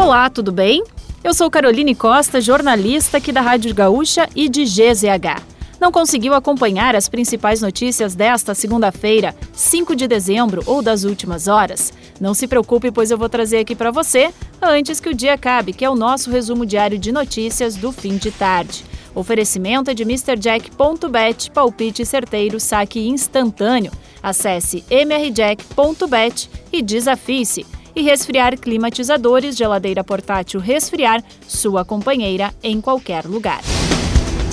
[0.00, 0.82] Olá, tudo bem?
[1.22, 5.42] Eu sou Caroline Costa, jornalista aqui da Rádio Gaúcha e de GZH.
[5.78, 11.92] Não conseguiu acompanhar as principais notícias desta segunda-feira, 5 de dezembro ou das últimas horas?
[12.18, 14.32] Não se preocupe, pois eu vou trazer aqui para você
[14.62, 18.16] antes que o dia acabe, que é o nosso resumo diário de notícias do fim
[18.16, 18.86] de tarde.
[19.14, 23.92] Oferecimento é de MrJack.bet, palpite certeiro, saque instantâneo.
[24.22, 33.60] Acesse mrjack.bet e desafie-se e resfriar climatizadores, geladeira portátil resfriar, sua companheira em qualquer lugar.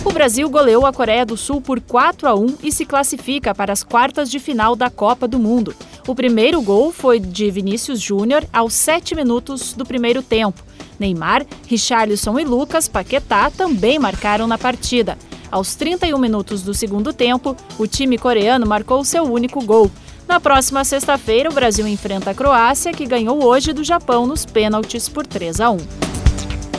[0.06, 3.74] O Brasil goleou a Coreia do Sul por 4 a 1 e se classifica para
[3.74, 5.76] as quartas de final da Copa do Mundo.
[6.08, 10.64] O primeiro gol foi de Vinícius Júnior aos 7 minutos do primeiro tempo.
[10.98, 15.18] Neymar, Richarlison e Lucas Paquetá também marcaram na partida.
[15.52, 19.92] Aos 31 minutos do segundo tempo, o time coreano marcou seu único gol.
[20.28, 25.08] Na próxima sexta-feira, o Brasil enfrenta a Croácia, que ganhou hoje do Japão nos pênaltis
[25.08, 25.78] por 3 a 1.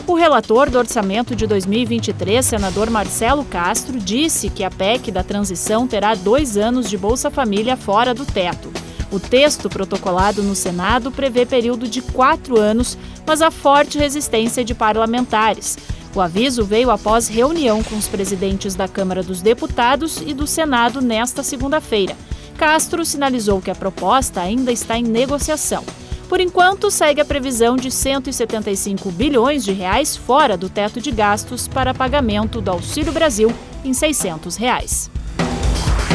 [0.05, 5.87] O relator do orçamento de 2023, senador Marcelo Castro, disse que a PEC da transição
[5.87, 8.71] terá dois anos de Bolsa Família fora do teto.
[9.11, 14.75] O texto protocolado no Senado prevê período de quatro anos, mas há forte resistência de
[14.75, 15.75] parlamentares.
[16.13, 21.01] O aviso veio após reunião com os presidentes da Câmara dos Deputados e do Senado
[21.01, 22.15] nesta segunda-feira.
[22.59, 25.81] Castro sinalizou que a proposta ainda está em negociação.
[26.27, 31.69] Por enquanto, segue a previsão de 175 bilhões de reais fora do teto de gastos
[31.69, 33.49] para pagamento do Auxílio Brasil
[33.85, 35.09] em 600 reais.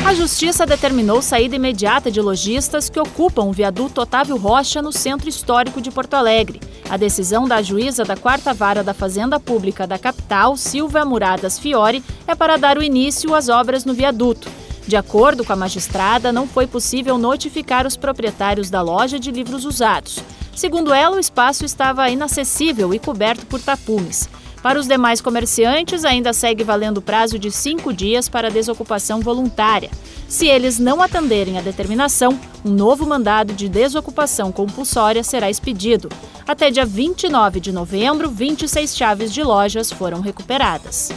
[0.05, 5.31] A Justiça determinou saída imediata de lojistas que ocupam o viaduto Otávio Rocha no centro
[5.31, 6.61] histórico de Porto Alegre.
[6.91, 12.05] A decisão da juíza da quarta vara da Fazenda Pública da capital, Silvia Muradas Fiore,
[12.27, 14.47] é para dar o início às obras no viaduto.
[14.87, 19.65] De acordo com a magistrada, não foi possível notificar os proprietários da loja de livros
[19.65, 20.19] usados.
[20.55, 24.29] Segundo ela, o espaço estava inacessível e coberto por tapumes.
[24.63, 29.91] Para os demais comerciantes, ainda segue valendo o prazo de cinco dias para desocupação voluntária.
[30.27, 36.09] Se eles não atenderem à determinação, um novo mandado de desocupação compulsória será expedido.
[36.49, 41.11] Até dia 29 de novembro, 26 chaves de lojas foram recuperadas.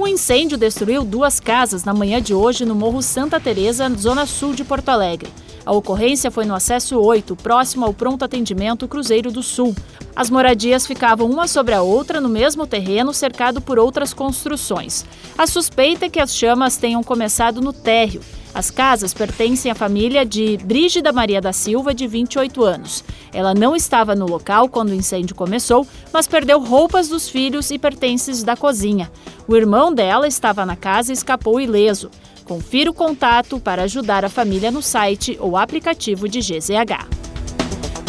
[0.00, 4.54] Um incêndio destruiu duas casas na manhã de hoje no Morro Santa Teresa, zona sul
[4.54, 5.30] de Porto Alegre.
[5.62, 9.76] A ocorrência foi no acesso 8, próximo ao pronto atendimento Cruzeiro do Sul.
[10.16, 15.04] As moradias ficavam uma sobre a outra no mesmo terreno, cercado por outras construções.
[15.36, 18.22] A suspeita é que as chamas tenham começado no térreo.
[18.52, 23.04] As casas pertencem à família de Brígida Maria da Silva, de 28 anos.
[23.32, 27.78] Ela não estava no local quando o incêndio começou, mas perdeu roupas dos filhos e
[27.78, 29.10] pertences da cozinha.
[29.46, 32.10] O irmão dela estava na casa e escapou ileso.
[32.44, 37.20] Confira o contato para ajudar a família no site ou aplicativo de GZH.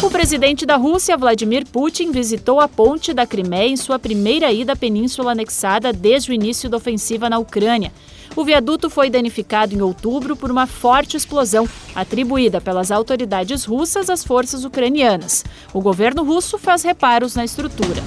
[0.02, 4.72] O presidente da Rússia, Vladimir Putin, visitou a ponte da Crimeia em sua primeira ida
[4.72, 7.92] à península anexada desde o início da ofensiva na Ucrânia.
[8.34, 14.24] O viaduto foi danificado em outubro por uma forte explosão atribuída pelas autoridades russas às
[14.24, 15.44] forças ucranianas.
[15.72, 18.02] O governo russo faz reparos na estrutura.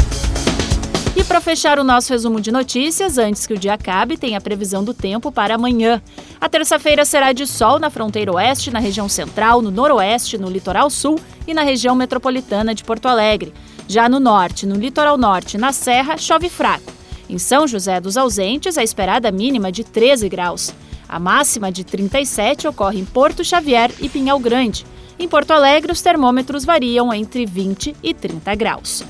[1.16, 4.42] E para fechar o nosso resumo de notícias, antes que o dia acabe, tem a
[4.42, 6.02] previsão do tempo para amanhã.
[6.42, 10.90] A terça-feira será de sol na fronteira oeste, na região central, no noroeste, no litoral
[10.90, 13.54] sul e na região metropolitana de Porto Alegre.
[13.88, 16.95] Já no norte, no litoral norte na serra, chove fraco.
[17.30, 20.74] Em São José dos Ausentes, a esperada mínima de 13 graus.
[21.08, 24.86] A máxima de 37 ocorre em Porto Xavier e Pinhal Grande.
[25.18, 29.04] Em Porto Alegre, os termômetros variam entre 20 e 30 graus.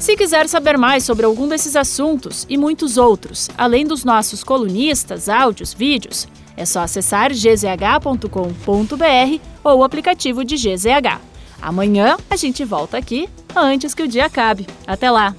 [0.00, 5.28] Se quiser saber mais sobre algum desses assuntos e muitos outros, além dos nossos colunistas,
[5.28, 8.28] áudios, vídeos, é só acessar gzh.com.br
[9.64, 11.20] ou o aplicativo de GZH.
[11.60, 14.66] Amanhã a gente volta aqui antes que o dia acabe.
[14.86, 15.34] Até lá!